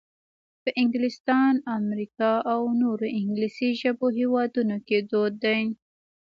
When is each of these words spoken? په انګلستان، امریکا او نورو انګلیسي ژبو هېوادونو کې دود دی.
په 0.63 0.69
انګلستان، 0.81 1.53
امریکا 1.79 2.31
او 2.53 2.61
نورو 2.81 3.05
انګلیسي 3.19 3.69
ژبو 3.81 4.07
هېوادونو 4.19 4.75
کې 4.87 4.97
دود 5.11 5.33
دی. 5.45 5.61